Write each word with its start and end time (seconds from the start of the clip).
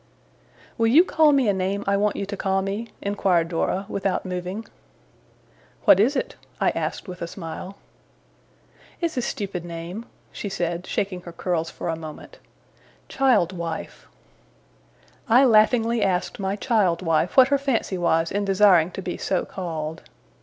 'Will 0.79 0.87
you 0.87 1.03
call 1.03 1.31
me 1.31 1.47
a 1.47 1.53
name 1.53 1.83
I 1.85 1.95
want 1.95 2.15
you 2.15 2.25
to 2.25 2.35
call 2.35 2.63
me?' 2.63 2.87
inquired 3.03 3.49
Dora, 3.49 3.85
without 3.87 4.25
moving. 4.25 4.65
'What 5.85 5.99
is 5.99 6.15
it?' 6.15 6.33
I 6.59 6.71
asked 6.71 7.07
with 7.07 7.21
a 7.21 7.27
smile. 7.27 7.77
'It's 8.99 9.15
a 9.15 9.21
stupid 9.21 9.63
name,' 9.63 10.07
she 10.31 10.49
said, 10.49 10.87
shaking 10.87 11.21
her 11.21 11.31
curls 11.31 11.69
for 11.69 11.87
a 11.87 11.95
moment. 11.95 12.39
'Child 13.09 13.55
wife.' 13.55 14.07
I 15.29 15.43
laughingly 15.45 16.01
asked 16.01 16.39
my 16.39 16.55
child 16.55 17.03
wife 17.03 17.37
what 17.37 17.49
her 17.49 17.59
fancy 17.59 17.99
was 17.99 18.31
in 18.31 18.43
desiring 18.43 18.89
to 18.93 19.03
be 19.03 19.17
so 19.17 19.45
called. 19.45 20.01